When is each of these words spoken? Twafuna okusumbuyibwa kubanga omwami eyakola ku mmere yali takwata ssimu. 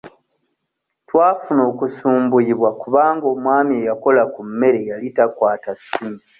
Twafuna 1.07 1.61
okusumbuyibwa 1.71 2.69
kubanga 2.81 3.25
omwami 3.33 3.73
eyakola 3.81 4.23
ku 4.33 4.41
mmere 4.49 4.79
yali 4.89 5.07
takwata 5.15 5.69
ssimu. 5.79 6.19